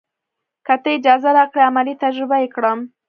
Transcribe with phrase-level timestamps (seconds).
[0.65, 2.79] که تۀ اجازه راکړې عملي تجربه یې کړم.